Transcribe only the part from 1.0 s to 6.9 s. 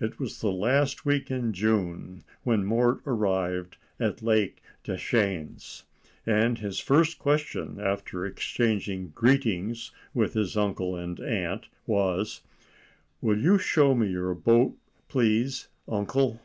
week in June when Mort arrived at Lake Deschenes, and his